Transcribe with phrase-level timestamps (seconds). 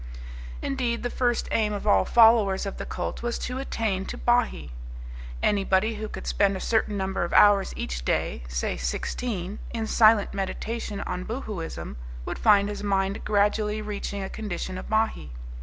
[0.63, 4.71] Indeed, the first aim of all followers of the cult was to attain to Bahee.
[5.43, 10.33] Anybody who could spend a certain number of hours each day, say sixteen, in silent
[10.33, 15.29] meditation on Boohooism would find his mind gradually reaching a condition of Bahee.